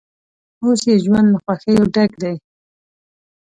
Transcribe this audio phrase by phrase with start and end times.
[0.63, 2.35] اوس یې ژوند له خوښیو ډک دی.